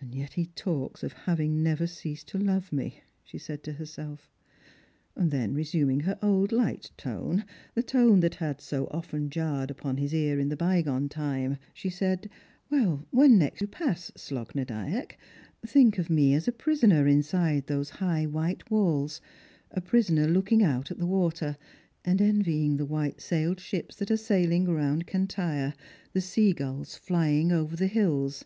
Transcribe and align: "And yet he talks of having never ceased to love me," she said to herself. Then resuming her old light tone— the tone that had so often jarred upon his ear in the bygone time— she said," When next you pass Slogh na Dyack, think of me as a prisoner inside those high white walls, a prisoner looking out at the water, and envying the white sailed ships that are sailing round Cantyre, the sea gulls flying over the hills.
"And 0.00 0.14
yet 0.14 0.34
he 0.34 0.46
talks 0.46 1.02
of 1.02 1.14
having 1.14 1.64
never 1.64 1.88
ceased 1.88 2.28
to 2.28 2.38
love 2.38 2.72
me," 2.72 3.02
she 3.24 3.38
said 3.38 3.64
to 3.64 3.72
herself. 3.72 4.30
Then 5.16 5.52
resuming 5.52 5.98
her 6.02 6.16
old 6.22 6.52
light 6.52 6.92
tone— 6.96 7.44
the 7.74 7.82
tone 7.82 8.20
that 8.20 8.36
had 8.36 8.60
so 8.60 8.86
often 8.92 9.30
jarred 9.30 9.68
upon 9.68 9.96
his 9.96 10.14
ear 10.14 10.38
in 10.38 10.48
the 10.48 10.56
bygone 10.56 11.08
time— 11.08 11.56
she 11.74 11.90
said," 11.90 12.30
When 12.70 13.36
next 13.36 13.60
you 13.60 13.66
pass 13.66 14.12
Slogh 14.16 14.54
na 14.54 14.62
Dyack, 14.62 15.18
think 15.66 15.98
of 15.98 16.08
me 16.08 16.34
as 16.34 16.46
a 16.46 16.52
prisoner 16.52 17.08
inside 17.08 17.66
those 17.66 17.90
high 17.98 18.26
white 18.26 18.70
walls, 18.70 19.20
a 19.72 19.80
prisoner 19.80 20.28
looking 20.28 20.62
out 20.62 20.92
at 20.92 20.98
the 20.98 21.04
water, 21.06 21.56
and 22.04 22.22
envying 22.22 22.76
the 22.76 22.86
white 22.86 23.20
sailed 23.20 23.58
ships 23.58 23.96
that 23.96 24.12
are 24.12 24.16
sailing 24.16 24.66
round 24.66 25.08
Cantyre, 25.08 25.74
the 26.12 26.20
sea 26.20 26.52
gulls 26.52 26.94
flying 26.94 27.50
over 27.50 27.74
the 27.74 27.88
hills. 27.88 28.44